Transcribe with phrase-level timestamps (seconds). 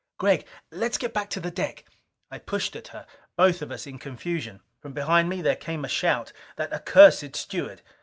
[0.17, 1.85] "Gregg, let's get back to the deck."
[2.31, 3.05] I pushed at her,
[3.35, 4.61] both of us in confusion.
[4.79, 6.33] From behind me there came a shout.
[6.55, 7.83] That accursed steward!